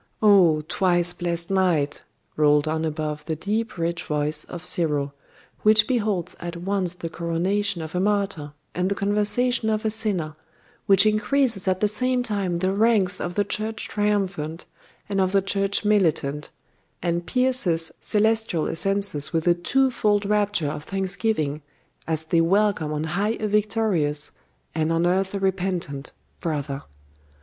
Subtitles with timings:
[0.19, 2.01] 'Oh, twice blest night,'
[2.35, 5.13] rolled on above the deep rich voice of Cyril,
[5.61, 10.35] 'which beholds at once the coronation of a martyr and the conversion of a sinner;
[10.87, 14.65] which increases at the same time the ranks of the church triumphant,
[15.07, 16.49] and of the church militant;
[17.03, 21.61] and pierces celestial essences with a twofold rapture of thanksgiving,
[22.07, 24.31] as they welcome on high a victorious,
[24.73, 26.81] and on earth a repentant, brother!